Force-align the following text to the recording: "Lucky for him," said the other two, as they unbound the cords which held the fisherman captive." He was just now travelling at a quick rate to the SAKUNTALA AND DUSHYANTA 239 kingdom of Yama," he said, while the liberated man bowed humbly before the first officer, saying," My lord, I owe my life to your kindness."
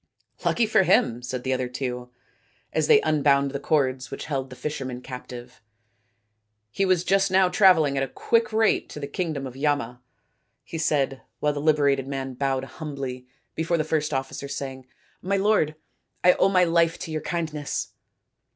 "Lucky 0.45 0.65
for 0.65 0.81
him," 0.81 1.21
said 1.21 1.43
the 1.43 1.53
other 1.53 1.67
two, 1.67 2.09
as 2.73 2.87
they 2.87 3.01
unbound 3.01 3.51
the 3.51 3.59
cords 3.59 4.09
which 4.09 4.25
held 4.25 4.49
the 4.49 4.55
fisherman 4.55 4.99
captive." 4.99 5.61
He 6.71 6.85
was 6.87 7.03
just 7.03 7.29
now 7.29 7.49
travelling 7.49 7.97
at 7.97 8.03
a 8.03 8.07
quick 8.07 8.51
rate 8.51 8.89
to 8.89 8.99
the 8.99 9.05
SAKUNTALA 9.07 9.25
AND 9.25 9.33
DUSHYANTA 9.53 9.59
239 9.61 9.93
kingdom 9.93 9.99
of 10.01 10.01
Yama," 10.01 10.01
he 10.63 10.77
said, 10.79 11.21
while 11.39 11.53
the 11.53 11.61
liberated 11.61 12.07
man 12.07 12.33
bowed 12.33 12.63
humbly 12.63 13.27
before 13.53 13.77
the 13.77 13.83
first 13.83 14.11
officer, 14.11 14.47
saying," 14.47 14.87
My 15.21 15.37
lord, 15.37 15.75
I 16.23 16.33
owe 16.33 16.49
my 16.49 16.63
life 16.63 16.97
to 16.97 17.11
your 17.11 17.21
kindness." 17.21 17.89